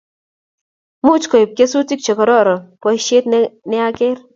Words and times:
Much 1.09 1.23
koibu 1.35 1.53
kesutik 1.59 2.03
che 2.05 2.13
kororon 2.19 2.61
boisiet 2.81 3.25
ne 3.31 3.39
nag'er 3.81 4.17